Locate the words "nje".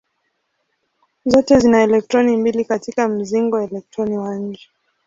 4.35-4.67